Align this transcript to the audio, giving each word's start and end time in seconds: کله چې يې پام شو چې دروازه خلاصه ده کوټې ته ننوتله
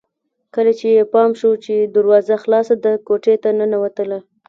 کله 0.55 0.71
چې 0.79 0.87
يې 0.95 1.03
پام 1.13 1.31
شو 1.39 1.51
چې 1.65 1.75
دروازه 1.95 2.35
خلاصه 2.43 2.75
ده 2.83 2.91
کوټې 3.07 3.35
ته 3.43 3.49
ننوتله 3.59 4.19